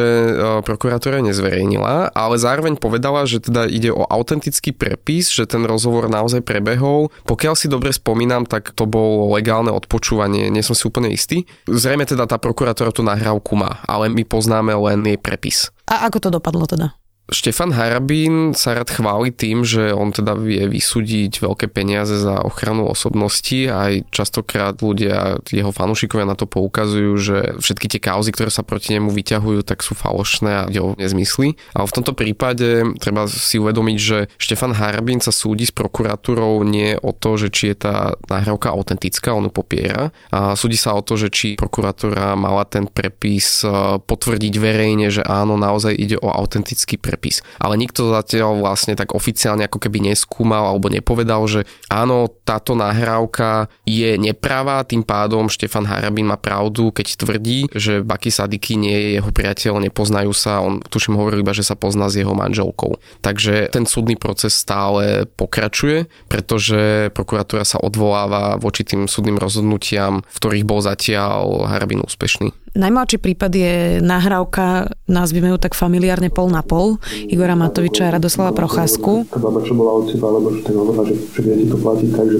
prokurátora 0.64 1.20
nezverejnila, 1.20 2.16
ale 2.16 2.36
zároveň 2.40 2.80
povedala, 2.80 3.28
že 3.28 3.44
teda 3.44 3.68
ide 3.68 3.92
o 3.92 4.08
autentický 4.08 4.72
prepis, 4.72 5.28
že 5.28 5.44
ten 5.44 5.68
rozhovor 5.68 6.08
naozaj 6.08 6.40
prebehol. 6.40 7.12
Pokiaľ 7.28 7.54
si 7.60 7.68
dobre 7.68 7.92
spomínam, 7.92 8.48
tak 8.48 8.72
to 8.72 8.88
bolo 8.88 9.36
legálne 9.36 9.76
odpočúvanie, 9.76 10.48
nie 10.48 10.64
som 10.64 10.72
si 10.72 10.88
úplne 10.88 11.12
istý. 11.12 11.44
Zrejme 11.68 12.08
teda 12.08 12.32
tá 12.32 12.40
prokurátora 12.40 12.96
tú 12.96 13.04
nahrávku 13.04 13.60
má, 13.60 13.84
ale 13.84 14.08
my 14.08 14.24
poznáme 14.24 14.72
len 14.72 15.04
jej 15.04 15.20
prepis. 15.20 15.68
A 15.92 16.08
ako 16.08 16.18
to 16.24 16.30
dopadlo 16.32 16.64
teda? 16.64 16.96
Štefan 17.32 17.72
Harabín 17.72 18.52
sa 18.52 18.76
rád 18.76 18.92
chváli 18.92 19.32
tým, 19.32 19.64
že 19.64 19.96
on 19.96 20.12
teda 20.12 20.36
vie 20.36 20.68
vysúdiť 20.68 21.40
veľké 21.40 21.72
peniaze 21.72 22.20
za 22.20 22.44
ochranu 22.44 22.92
osobnosti 22.92 23.72
aj 23.72 24.12
častokrát 24.12 24.76
ľudia, 24.84 25.40
jeho 25.48 25.72
fanúšikovia 25.72 26.28
na 26.28 26.36
to 26.36 26.52
poukazujú, 26.52 27.16
že 27.16 27.38
všetky 27.64 27.88
tie 27.88 28.04
kauzy, 28.04 28.36
ktoré 28.36 28.52
sa 28.52 28.68
proti 28.68 29.00
nemu 29.00 29.08
vyťahujú, 29.08 29.64
tak 29.64 29.88
sú 29.88 29.96
falošné 29.96 30.52
a 30.52 30.68
ide 30.68 30.84
o 30.84 31.00
nezmysly. 31.00 31.56
Ale 31.72 31.88
v 31.88 31.96
tomto 31.96 32.12
prípade 32.12 32.84
treba 33.00 33.24
si 33.32 33.56
uvedomiť, 33.56 33.98
že 34.04 34.28
Štefan 34.36 34.76
Harabín 34.76 35.24
sa 35.24 35.32
súdi 35.32 35.64
s 35.64 35.72
prokuratúrou 35.72 36.60
nie 36.68 37.00
o 37.00 37.16
to, 37.16 37.40
že 37.40 37.56
či 37.56 37.72
je 37.72 37.88
tá 37.88 38.20
nahrávka 38.28 38.76
autentická, 38.76 39.32
on 39.32 39.48
ju 39.48 39.52
popiera. 39.56 40.12
A 40.28 40.60
súdi 40.60 40.76
sa 40.76 40.92
o 40.92 41.00
to, 41.00 41.16
že 41.16 41.32
či 41.32 41.56
prokuratúra 41.56 42.36
mala 42.36 42.68
ten 42.68 42.84
prepis 42.84 43.64
potvrdiť 44.04 44.54
verejne, 44.60 45.08
že 45.08 45.24
áno, 45.24 45.56
naozaj 45.56 45.96
ide 45.96 46.20
o 46.20 46.28
autentický 46.28 47.00
prepis 47.00 47.13
prepis. 47.14 47.46
Ale 47.62 47.78
nikto 47.78 48.10
zatiaľ 48.10 48.58
vlastne 48.58 48.98
tak 48.98 49.14
oficiálne 49.14 49.70
ako 49.70 49.78
keby 49.78 50.02
neskúmal 50.10 50.74
alebo 50.74 50.90
nepovedal, 50.90 51.46
že 51.46 51.70
áno, 51.94 52.26
táto 52.42 52.74
nahrávka 52.74 53.70
je 53.86 54.18
nepravá, 54.18 54.82
tým 54.82 55.06
pádom 55.06 55.46
Štefan 55.46 55.86
Harabin 55.86 56.26
má 56.26 56.42
pravdu, 56.42 56.90
keď 56.90 57.22
tvrdí, 57.22 57.70
že 57.70 58.02
Baki 58.02 58.34
Sadiky 58.34 58.74
nie 58.82 58.98
je 58.98 59.10
jeho 59.22 59.30
priateľ, 59.30 59.78
nepoznajú 59.78 60.34
sa, 60.34 60.66
on 60.66 60.82
tuším 60.82 61.14
hovoril 61.14 61.46
iba, 61.46 61.54
že 61.54 61.62
sa 61.62 61.78
pozná 61.78 62.10
s 62.10 62.18
jeho 62.18 62.34
manželkou. 62.34 62.98
Takže 63.22 63.70
ten 63.70 63.86
súdny 63.86 64.18
proces 64.18 64.58
stále 64.58 65.30
pokračuje, 65.38 66.10
pretože 66.26 67.14
prokuratúra 67.14 67.62
sa 67.62 67.78
odvoláva 67.78 68.58
voči 68.58 68.82
tým 68.82 69.06
súdnym 69.06 69.38
rozhodnutiam, 69.38 70.26
v 70.26 70.38
ktorých 70.42 70.66
bol 70.66 70.82
zatiaľ 70.82 71.70
Harabin 71.70 72.02
úspešný. 72.02 72.63
Najmladší 72.74 73.22
prípad 73.22 73.52
je 73.54 73.74
nahrávka, 74.02 74.90
nazvime 75.06 75.54
ju 75.54 75.62
tak 75.62 75.78
familiárne 75.78 76.34
pol 76.34 76.50
na 76.50 76.66
pol, 76.66 76.98
Igora 77.30 77.54
Matoviča 77.54 78.10
a 78.10 78.18
Radoslava 78.18 78.50
Procházku. 78.50 79.30
Tá 79.30 79.38
baba, 79.38 79.62
čo 79.62 79.78
bola 79.78 80.02
od 80.02 80.10
teba, 80.10 80.34
alebo 80.34 80.50
že 80.58 80.66
tak 80.66 80.74
hovorila, 80.74 81.06
že, 81.06 81.14
že 81.38 81.54
ti 81.54 81.70
to 81.70 81.78
platiť 81.78 82.10
tak, 82.18 82.26
že 82.34 82.40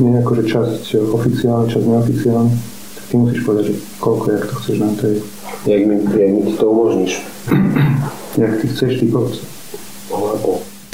nie 0.00 0.16
ako, 0.24 0.32
že 0.40 0.44
časť 0.48 0.82
oficiálne, 1.12 1.68
časť 1.68 1.84
neoficiálne. 1.84 2.52
Tak 2.96 3.04
ty 3.12 3.14
musíš 3.20 3.40
povedať, 3.44 3.64
že 3.68 3.74
koľko, 4.00 4.24
jak 4.32 4.44
to 4.48 4.54
chceš 4.64 4.76
na 4.80 4.90
tej... 4.96 5.14
Jak 5.68 5.82
mi, 5.84 5.96
jak 6.00 6.30
mi 6.32 6.40
to 6.56 6.64
umožníš? 6.64 7.12
jak 8.40 8.52
ty 8.64 8.66
chceš, 8.72 8.90
ty 9.00 9.06
povedz. 9.12 9.44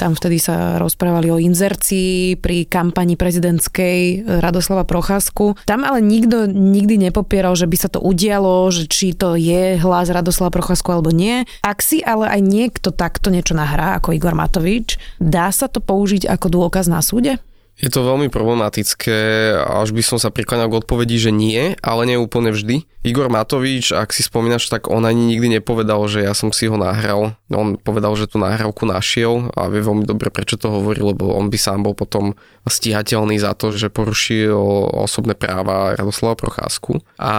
Tam 0.01 0.17
vtedy 0.17 0.41
sa 0.41 0.81
rozprávali 0.81 1.29
o 1.29 1.37
inzercii 1.37 2.33
pri 2.41 2.65
kampani 2.65 3.13
prezidentskej 3.13 4.25
Radoslava 4.41 4.81
Procházku. 4.81 5.53
Tam 5.69 5.85
ale 5.85 6.01
nikto 6.01 6.49
nikdy 6.49 6.97
nepopieral, 6.97 7.53
že 7.53 7.69
by 7.69 7.77
sa 7.77 7.85
to 7.85 8.01
udialo, 8.01 8.65
že 8.73 8.89
či 8.89 9.13
to 9.13 9.37
je 9.37 9.77
hlas 9.77 10.09
Radoslava 10.09 10.49
Procházku 10.49 10.89
alebo 10.89 11.13
nie. 11.13 11.45
Ak 11.61 11.85
si 11.85 12.01
ale 12.01 12.33
aj 12.33 12.41
niekto 12.41 12.89
takto 12.89 13.29
niečo 13.29 13.53
nahrá, 13.53 14.01
ako 14.01 14.17
Igor 14.17 14.33
Matovič, 14.33 14.97
dá 15.21 15.53
sa 15.53 15.69
to 15.69 15.77
použiť 15.77 16.25
ako 16.25 16.49
dôkaz 16.49 16.89
na 16.89 17.05
súde? 17.05 17.37
Je 17.79 17.89
to 17.89 18.05
veľmi 18.05 18.29
problematické, 18.29 19.51
až 19.57 19.89
by 19.89 20.03
som 20.05 20.21
sa 20.21 20.29
prikláňal 20.29 20.69
k 20.69 20.79
odpovedi, 20.85 21.17
že 21.17 21.31
nie, 21.33 21.73
ale 21.81 22.05
nie 22.05 22.19
úplne 22.19 22.53
vždy. 22.53 22.85
Igor 23.01 23.33
Matovič, 23.33 23.89
ak 23.89 24.13
si 24.13 24.21
spomínaš, 24.21 24.69
tak 24.69 24.85
on 24.85 25.01
ani 25.01 25.33
nikdy 25.33 25.57
nepovedal, 25.57 26.05
že 26.05 26.21
ja 26.21 26.37
som 26.37 26.53
si 26.53 26.69
ho 26.69 26.77
nahral. 26.77 27.33
On 27.49 27.73
povedal, 27.81 28.13
že 28.13 28.29
tú 28.29 28.37
nahrávku 28.37 28.85
našiel 28.85 29.49
a 29.57 29.65
vie 29.73 29.81
veľmi 29.81 30.05
dobre, 30.05 30.29
prečo 30.29 30.61
to 30.61 30.69
hovorí, 30.69 31.01
lebo 31.01 31.33
on 31.33 31.49
by 31.49 31.57
sám 31.57 31.81
bol 31.81 31.97
potom 31.97 32.37
stíhateľný 32.69 33.41
za 33.41 33.57
to, 33.57 33.73
že 33.73 33.89
porušil 33.89 34.53
osobné 35.01 35.33
práva 35.33 35.97
Radoslava 35.97 36.37
Procházku. 36.37 37.01
A 37.17 37.33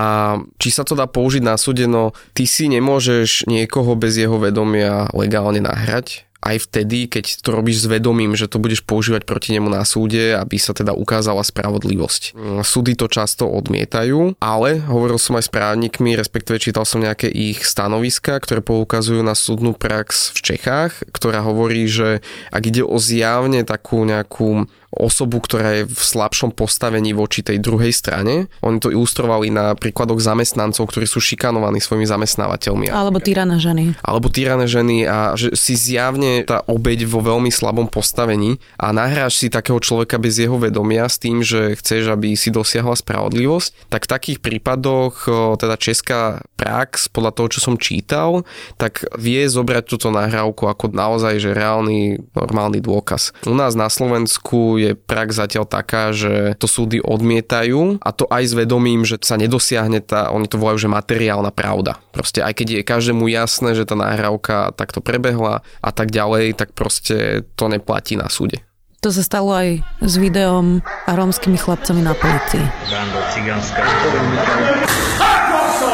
či 0.59 0.75
sa 0.75 0.83
to 0.83 0.99
dá 0.99 1.07
použiť 1.07 1.47
na 1.47 1.55
súde, 1.55 1.87
no 1.87 2.11
ty 2.35 2.51
si 2.51 2.67
nemôžeš 2.67 3.47
niekoho 3.47 3.95
bez 3.95 4.19
jeho 4.19 4.43
vedomia 4.43 5.07
legálne 5.15 5.63
nahrať 5.63 6.27
aj 6.43 6.57
vtedy, 6.69 7.07
keď 7.07 7.39
to 7.39 7.55
robíš 7.55 7.87
s 7.87 7.91
vedomím, 7.91 8.35
že 8.35 8.51
to 8.51 8.59
budeš 8.59 8.83
používať 8.83 9.23
proti 9.23 9.55
nemu 9.55 9.71
na 9.71 9.87
súde, 9.87 10.35
aby 10.35 10.59
sa 10.59 10.75
teda 10.75 10.91
ukázala 10.91 11.47
spravodlivosť. 11.47 12.35
Mm, 12.35 12.61
súdy 12.67 12.99
to 12.99 13.07
často 13.07 13.47
odmietajú, 13.47 14.37
ale 14.43 14.83
hovoril 14.83 15.23
som 15.23 15.39
aj 15.39 15.47
s 15.47 15.55
právnikmi, 15.55 16.19
respektíve 16.19 16.59
čítal 16.59 16.83
som 16.83 16.99
nejaké 16.99 17.31
ich 17.31 17.63
stanoviska, 17.63 18.43
ktoré 18.43 18.59
poukazujú 18.59 19.23
na 19.23 19.39
súdnu 19.39 19.79
prax 19.79 20.35
v 20.35 20.53
Čechách, 20.53 21.07
ktorá 21.15 21.47
hovorí, 21.47 21.87
že 21.87 22.27
ak 22.51 22.63
ide 22.67 22.83
o 22.83 22.99
zjavne 22.99 23.63
takú 23.63 24.03
nejakú 24.03 24.67
osobu, 24.93 25.41
ktorá 25.41 25.83
je 25.83 25.83
v 25.89 26.03
slabšom 26.05 26.53
postavení 26.53 27.17
voči 27.17 27.41
tej 27.41 27.59
druhej 27.59 27.97
strane. 27.97 28.53
Oni 28.61 28.77
to 28.77 28.93
ilustrovali 28.93 29.49
na 29.49 29.73
príkladoch 29.73 30.21
zamestnancov, 30.21 30.85
ktorí 30.85 31.09
sú 31.09 31.17
šikanovaní 31.19 31.81
svojimi 31.81 32.05
zamestnávateľmi. 32.05 32.93
Alebo 32.93 33.17
týrané 33.17 33.57
ženy. 33.57 33.97
Alebo 34.05 34.29
týrané 34.29 34.69
ženy 34.69 35.09
a 35.09 35.33
že 35.33 35.57
si 35.57 35.73
zjavne 35.75 36.45
tá 36.45 36.61
obeď 36.69 37.09
vo 37.09 37.25
veľmi 37.25 37.49
slabom 37.49 37.89
postavení 37.89 38.61
a 38.77 38.93
nahráš 38.93 39.41
si 39.41 39.49
takého 39.49 39.81
človeka 39.81 40.21
bez 40.21 40.37
jeho 40.37 40.61
vedomia 40.61 41.09
s 41.09 41.17
tým, 41.17 41.41
že 41.41 41.73
chceš, 41.81 42.13
aby 42.13 42.37
si 42.37 42.53
dosiahla 42.53 42.93
spravodlivosť, 42.93 43.89
tak 43.89 44.05
v 44.05 44.13
takých 44.13 44.39
prípadoch 44.45 45.25
teda 45.57 45.81
česká 45.81 46.45
prax, 46.61 47.09
podľa 47.09 47.33
toho, 47.33 47.49
čo 47.49 47.61
som 47.65 47.75
čítal, 47.81 48.45
tak 48.77 49.09
vie 49.17 49.43
zobrať 49.49 49.89
túto 49.89 50.13
nahrávku 50.13 50.69
ako 50.69 50.93
naozaj 50.93 51.41
že 51.41 51.57
reálny, 51.57 52.23
normálny 52.37 52.79
dôkaz. 52.85 53.35
U 53.49 53.57
nás 53.57 53.75
na 53.75 53.89
Slovensku 53.89 54.82
je 54.83 54.91
prax 54.99 55.39
zatiaľ 55.39 55.65
taká, 55.71 56.11
že 56.11 56.59
to 56.59 56.67
súdy 56.67 56.99
odmietajú 56.99 58.03
a 58.03 58.11
to 58.11 58.27
aj 58.27 58.43
s 58.51 58.55
vedomím, 58.59 59.07
že 59.07 59.23
sa 59.23 59.39
nedosiahne 59.39 60.03
tá, 60.03 60.35
oni 60.35 60.51
to 60.51 60.59
volajú, 60.59 60.87
že 60.87 60.91
materiálna 60.91 61.55
pravda. 61.55 62.03
Proste 62.11 62.43
aj 62.43 62.59
keď 62.59 62.67
je 62.81 62.83
každému 62.83 63.31
jasné, 63.31 63.79
že 63.79 63.87
tá 63.87 63.95
nahrávka 63.95 64.75
takto 64.75 64.99
prebehla 64.99 65.63
a 65.81 65.91
tak 65.91 66.11
ďalej, 66.11 66.59
tak 66.59 66.75
proste 66.75 67.47
to 67.55 67.71
neplatí 67.71 68.19
na 68.19 68.27
súde. 68.27 68.63
To 69.03 69.11
sa 69.11 69.27
stalo 69.27 69.51
aj 69.51 69.83
s 69.99 70.15
videom 70.15 70.79
a 70.79 71.11
rómskymi 71.19 71.59
chlapcami 71.59 72.07
na 72.07 72.15
policii. 72.15 72.63
Banda 72.87 73.21
cigánska. 73.35 73.83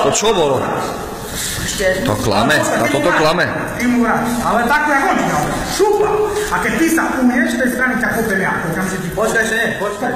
To 0.04 0.10
čo 0.12 0.28
bolo? 0.36 0.60
To 1.78 2.14
klame, 2.26 2.56
a 2.58 2.84
toto 2.90 3.10
klame. 3.14 3.44
Ty 3.78 3.84
mu 3.86 4.02
vráš, 4.02 4.26
ale 4.42 4.60
takú 4.66 4.88
jak 4.90 5.04
oni 5.14 5.24
ďalej. 5.30 5.52
Šupa! 5.70 6.10
A 6.48 6.56
keď 6.64 6.72
ty 6.80 6.86
sa 6.90 7.02
umieš, 7.20 7.48
tej 7.54 7.70
strany 7.76 7.94
ťa 8.00 8.08
popelia. 8.18 8.52
Počkaj, 9.14 9.44
že 9.46 9.58
počkaj, 9.78 10.10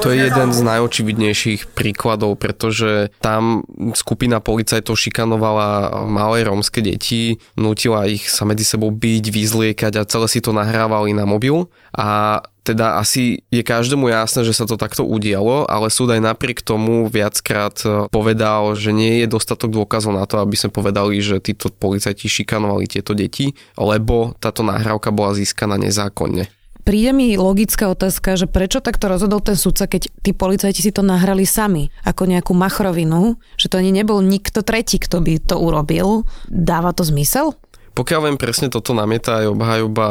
To 0.00 0.08
je 0.08 0.18
jeden 0.30 0.48
z 0.54 0.60
najočividnejších 0.62 1.60
príkladov, 1.74 2.38
pretože 2.38 3.10
tam 3.18 3.66
skupina 3.98 4.38
policajtov 4.38 4.94
šikanovala 4.94 6.04
malé 6.06 6.46
rómske 6.46 6.80
deti, 6.80 7.42
nutila 7.58 8.06
ich 8.06 8.30
sa 8.30 8.46
medzi 8.46 8.62
sebou 8.64 8.94
byť, 8.94 9.24
vyzliekať 9.28 9.92
a 9.98 10.08
celé 10.08 10.26
si 10.30 10.40
to 10.40 10.54
nahrávali 10.54 11.12
na 11.12 11.26
mobil. 11.26 11.68
A 11.92 12.38
teda 12.64 12.96
asi 12.96 13.44
je 13.52 13.60
každému 13.60 14.08
jasné, 14.08 14.40
že 14.42 14.56
sa 14.56 14.64
to 14.64 14.80
takto 14.80 15.04
udialo, 15.04 15.68
ale 15.68 15.92
súd 15.92 16.16
aj 16.16 16.24
napriek 16.24 16.64
tomu 16.64 17.04
viackrát 17.12 17.76
e, 17.84 18.08
povedal, 18.08 18.72
že 18.72 18.96
nie 18.96 19.20
je 19.20 19.28
dostatok 19.28 19.68
dôkazov 19.68 20.16
na 20.16 20.24
to, 20.24 20.40
aby 20.40 20.56
sme 20.56 20.72
povedali, 20.72 21.20
že 21.20 21.44
títo 21.44 21.68
policajti 21.68 22.24
šikanovali 22.24 22.88
tieto 22.88 23.12
deti, 23.12 23.52
lebo 23.76 24.32
táto 24.40 24.64
nahrávka 24.64 25.12
bola 25.12 25.36
získaná 25.36 25.76
nezákonne. 25.76 26.48
Príde 26.84 27.16
mi 27.16 27.32
logická 27.40 27.88
otázka, 27.88 28.36
že 28.36 28.44
prečo 28.44 28.84
takto 28.84 29.08
rozhodol 29.08 29.40
ten 29.40 29.56
sudca, 29.56 29.88
keď 29.88 30.12
tí 30.20 30.36
policajti 30.36 30.84
si 30.84 30.92
to 30.92 31.00
nahrali 31.00 31.48
sami, 31.48 31.88
ako 32.04 32.28
nejakú 32.28 32.52
machrovinu, 32.52 33.40
že 33.56 33.72
to 33.72 33.80
ani 33.80 33.88
nebol 33.88 34.20
nikto 34.20 34.60
tretí, 34.60 35.00
kto 35.00 35.24
by 35.24 35.40
to 35.40 35.56
urobil. 35.56 36.28
Dáva 36.52 36.92
to 36.92 37.00
zmysel? 37.00 37.56
Pokiaľ 37.94 38.20
viem 38.26 38.38
presne 38.38 38.66
toto 38.74 38.90
namieta 38.90 39.38
aj 39.38 39.54
obhajoba, 39.54 40.06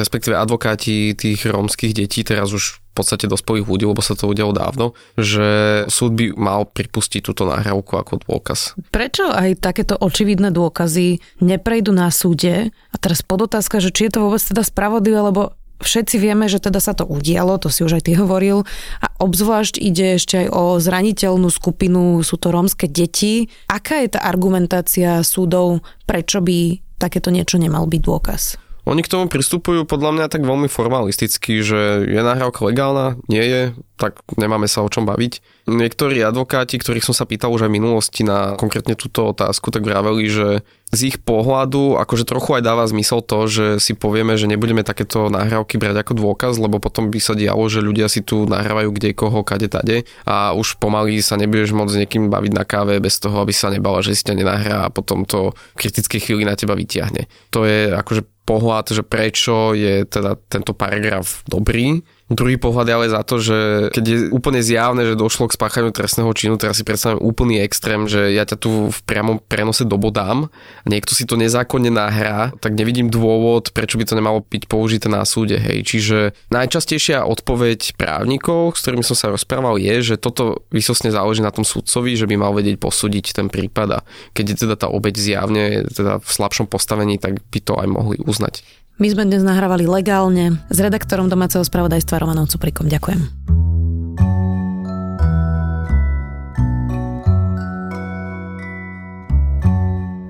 respektíve 0.00 0.32
advokáti 0.32 1.12
tých 1.12 1.44
rómskych 1.44 1.92
detí, 1.92 2.24
teraz 2.24 2.56
už 2.56 2.80
v 2.80 2.92
podstate 2.96 3.30
dospelých 3.30 3.68
ľudí, 3.68 3.84
lebo 3.86 4.02
sa 4.02 4.18
to 4.18 4.26
udialo 4.26 4.50
dávno, 4.50 4.96
že 5.14 5.84
súd 5.86 6.18
by 6.18 6.34
mal 6.34 6.66
pripustiť 6.66 7.20
túto 7.22 7.46
nahrávku 7.46 7.94
ako 7.94 8.24
dôkaz. 8.26 8.74
Prečo 8.90 9.28
aj 9.28 9.60
takéto 9.60 9.94
očividné 9.94 10.50
dôkazy 10.50 11.22
neprejdú 11.44 11.94
na 11.94 12.10
súde? 12.10 12.74
A 12.90 12.96
teraz 12.98 13.22
podotázka, 13.22 13.78
že 13.78 13.94
či 13.94 14.08
je 14.08 14.18
to 14.18 14.24
vôbec 14.26 14.42
teda 14.42 14.66
spravodlivé, 14.66 15.20
lebo 15.20 15.54
všetci 15.78 16.18
vieme, 16.18 16.50
že 16.50 16.58
teda 16.58 16.82
sa 16.82 16.90
to 16.90 17.06
udialo, 17.06 17.60
to 17.62 17.70
si 17.70 17.86
už 17.86 18.02
aj 18.02 18.10
ty 18.10 18.18
hovoril, 18.18 18.66
a 18.98 19.06
obzvlášť 19.22 19.78
ide 19.78 20.18
ešte 20.18 20.42
aj 20.42 20.48
o 20.50 20.62
zraniteľnú 20.82 21.46
skupinu, 21.54 22.18
sú 22.26 22.34
to 22.34 22.50
rómske 22.50 22.90
deti. 22.90 23.46
Aká 23.70 24.02
je 24.02 24.18
tá 24.18 24.26
argumentácia 24.26 25.22
súdov, 25.22 25.86
prečo 26.02 26.42
by 26.42 26.87
takéto 26.98 27.30
niečo 27.30 27.56
nemal 27.56 27.86
byť 27.86 28.00
dôkaz. 28.02 28.67
Oni 28.88 29.04
k 29.04 29.12
tomu 29.12 29.28
pristupujú 29.28 29.84
podľa 29.84 30.16
mňa 30.16 30.26
tak 30.32 30.48
veľmi 30.48 30.64
formalisticky, 30.64 31.60
že 31.60 32.08
je 32.08 32.20
nahrávka 32.24 32.64
legálna, 32.64 33.20
nie 33.28 33.44
je, 33.44 33.62
tak 34.00 34.24
nemáme 34.40 34.64
sa 34.64 34.80
o 34.80 34.88
čom 34.88 35.04
baviť. 35.04 35.44
Niektorí 35.68 36.24
advokáti, 36.24 36.80
ktorých 36.80 37.04
som 37.04 37.12
sa 37.12 37.28
pýtal 37.28 37.52
už 37.52 37.68
aj 37.68 37.70
v 37.70 37.76
minulosti 37.76 38.24
na 38.24 38.56
konkrétne 38.56 38.96
túto 38.96 39.28
otázku, 39.28 39.68
tak 39.68 39.84
vraveli, 39.84 40.24
že 40.32 40.64
z 40.88 41.00
ich 41.12 41.16
pohľadu 41.20 42.00
akože 42.00 42.24
trochu 42.24 42.56
aj 42.56 42.62
dáva 42.64 42.88
zmysel 42.88 43.20
to, 43.20 43.44
že 43.44 43.66
si 43.76 43.92
povieme, 43.92 44.40
že 44.40 44.48
nebudeme 44.48 44.80
takéto 44.80 45.28
nahrávky 45.28 45.76
brať 45.76 46.00
ako 46.00 46.12
dôkaz, 46.16 46.56
lebo 46.56 46.80
potom 46.80 47.12
by 47.12 47.20
sa 47.20 47.36
dialo, 47.36 47.60
že 47.68 47.84
ľudia 47.84 48.08
si 48.08 48.24
tu 48.24 48.48
nahrávajú 48.48 48.88
kde 48.96 49.12
koho, 49.12 49.44
kade, 49.44 49.68
tade 49.68 50.08
a 50.24 50.56
už 50.56 50.80
pomaly 50.80 51.20
sa 51.20 51.36
nebudeš 51.36 51.76
môcť 51.76 51.92
s 51.92 52.00
niekým 52.00 52.32
baviť 52.32 52.52
na 52.56 52.64
káve 52.64 52.96
bez 53.04 53.20
toho, 53.20 53.44
aby 53.44 53.52
sa 53.52 53.68
nebala, 53.68 54.00
že 54.00 54.16
si 54.16 54.24
ťa 54.24 54.40
nenahrá 54.40 54.88
a 54.88 54.92
potom 54.94 55.28
to 55.28 55.52
v 55.76 55.84
kritickej 55.84 56.24
chvíli 56.24 56.48
na 56.48 56.56
teba 56.56 56.72
vyťahne. 56.72 57.28
To 57.52 57.68
je 57.68 57.92
akože 57.92 58.37
pohľad, 58.48 58.96
že 58.96 59.04
prečo 59.04 59.76
je 59.76 60.08
teda 60.08 60.40
tento 60.48 60.72
paragraf 60.72 61.44
dobrý 61.44 62.00
Druhý 62.28 62.60
pohľad 62.60 62.86
je 62.86 62.94
ale 62.94 63.08
za 63.08 63.24
to, 63.24 63.40
že 63.40 63.88
keď 63.88 64.04
je 64.04 64.18
úplne 64.36 64.60
zjavné, 64.60 65.08
že 65.08 65.16
došlo 65.16 65.48
k 65.48 65.56
spáchaniu 65.56 65.96
trestného 65.96 66.28
činu, 66.36 66.60
teraz 66.60 66.76
si 66.76 66.84
predstavím 66.84 67.24
úplný 67.24 67.64
extrém, 67.64 68.04
že 68.04 68.36
ja 68.36 68.44
ťa 68.44 68.56
tu 68.60 68.92
v 68.92 68.98
priamom 69.08 69.40
prenose 69.40 69.88
dobodám 69.88 70.52
a 70.84 70.86
niekto 70.92 71.16
si 71.16 71.24
to 71.24 71.40
nezákonne 71.40 71.88
nahrá, 71.88 72.52
tak 72.60 72.76
nevidím 72.76 73.08
dôvod, 73.08 73.72
prečo 73.72 73.96
by 73.96 74.04
to 74.04 74.12
nemalo 74.12 74.44
byť 74.44 74.68
použité 74.68 75.08
na 75.08 75.24
súde. 75.24 75.56
Hej. 75.56 75.88
Čiže 75.88 76.18
najčastejšia 76.52 77.24
odpoveď 77.24 77.96
právnikov, 77.96 78.76
s 78.76 78.84
ktorými 78.84 79.08
som 79.08 79.16
sa 79.16 79.32
rozprával, 79.32 79.80
je, 79.80 80.12
že 80.12 80.20
toto 80.20 80.68
vysosne 80.68 81.08
záleží 81.08 81.40
na 81.40 81.50
tom 81.50 81.64
sudcovi, 81.64 82.12
že 82.12 82.28
by 82.28 82.36
mal 82.36 82.52
vedieť 82.52 82.76
posúdiť 82.76 83.40
ten 83.40 83.48
prípad 83.48 83.88
a 83.88 83.98
keď 84.36 84.44
je 84.52 84.56
teda 84.68 84.76
tá 84.76 84.92
obeď 84.92 85.16
zjavne 85.16 85.88
teda 85.88 86.20
v 86.20 86.28
slabšom 86.28 86.68
postavení, 86.68 87.16
tak 87.16 87.40
by 87.48 87.58
to 87.64 87.72
aj 87.80 87.88
mohli 87.88 88.20
uznať. 88.20 88.60
My 88.98 89.06
sme 89.14 89.30
dnes 89.30 89.46
nahrávali 89.46 89.86
legálne 89.86 90.58
s 90.66 90.78
redaktorom 90.82 91.30
domáceho 91.30 91.62
spravodajstva 91.62 92.18
Romanom 92.18 92.50
Cuprikom. 92.50 92.90
Ďakujem. 92.90 93.57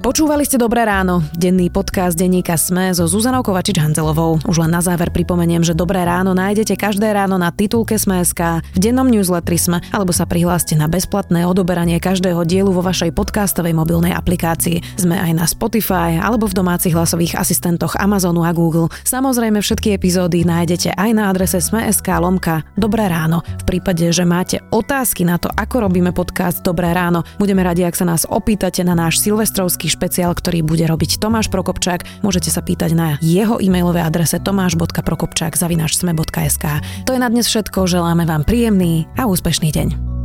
Počúvali 0.08 0.40
ste 0.40 0.56
Dobré 0.56 0.88
ráno, 0.88 1.20
denný 1.36 1.68
podcast 1.68 2.16
denníka 2.16 2.56
Sme 2.56 2.96
so 2.96 3.04
Zuzanou 3.04 3.44
Kovačič-Hanzelovou. 3.44 4.40
Už 4.48 4.56
len 4.64 4.72
na 4.72 4.80
záver 4.80 5.12
pripomeniem, 5.12 5.60
že 5.60 5.76
Dobré 5.76 6.00
ráno 6.00 6.32
nájdete 6.32 6.80
každé 6.80 7.12
ráno 7.12 7.36
na 7.36 7.52
titulke 7.52 7.92
Sme.sk, 8.00 8.64
v 8.64 8.78
dennom 8.80 9.04
newsletteri 9.04 9.60
Sme, 9.60 9.84
alebo 9.92 10.16
sa 10.16 10.24
prihláste 10.24 10.80
na 10.80 10.88
bezplatné 10.88 11.44
odoberanie 11.44 12.00
každého 12.00 12.40
dielu 12.48 12.72
vo 12.72 12.80
vašej 12.80 13.12
podcastovej 13.12 13.76
mobilnej 13.76 14.16
aplikácii. 14.16 14.80
Sme 14.96 15.20
aj 15.20 15.32
na 15.36 15.44
Spotify 15.44 16.16
alebo 16.16 16.48
v 16.48 16.56
domácich 16.56 16.96
hlasových 16.96 17.36
asistentoch 17.36 17.92
Amazonu 18.00 18.48
a 18.48 18.56
Google. 18.56 18.88
Samozrejme 19.04 19.60
všetky 19.60 19.92
epizódy 19.92 20.40
nájdete 20.40 20.96
aj 20.96 21.10
na 21.12 21.28
adrese 21.28 21.60
Sme.sk 21.60 22.08
lomka 22.16 22.64
Dobré 22.80 23.12
ráno. 23.12 23.44
V 23.60 23.76
prípade, 23.76 24.08
že 24.08 24.24
máte 24.24 24.64
otázky 24.72 25.28
na 25.28 25.36
to, 25.36 25.52
ako 25.52 25.84
robíme 25.84 26.16
podcast 26.16 26.64
Dobré 26.64 26.96
ráno, 26.96 27.28
budeme 27.36 27.60
radi, 27.60 27.84
ak 27.84 27.92
sa 27.92 28.08
nás 28.08 28.24
opýtate 28.24 28.80
na 28.80 28.96
náš 28.96 29.20
silvestrovský 29.20 29.97
špeciál, 29.98 30.30
ktorý 30.30 30.62
bude 30.62 30.86
robiť 30.86 31.18
Tomáš 31.18 31.50
Prokopčák. 31.50 32.22
Môžete 32.22 32.54
sa 32.54 32.62
pýtať 32.62 32.94
na 32.94 33.18
jeho 33.18 33.58
e-mailové 33.58 33.98
adrese 33.98 34.38
tomáš.prokopčák.sme.sk. 34.38 36.64
To 37.02 37.10
je 37.10 37.18
na 37.18 37.26
dnes 37.26 37.50
všetko, 37.50 37.90
želáme 37.90 38.22
vám 38.22 38.46
príjemný 38.46 39.10
a 39.18 39.26
úspešný 39.26 39.74
deň. 39.74 40.17